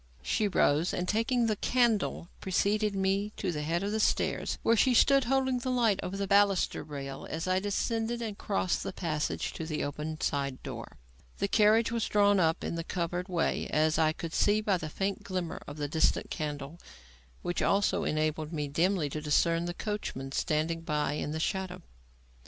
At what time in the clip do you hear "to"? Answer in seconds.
3.37-3.51, 9.53-9.65, 19.11-19.21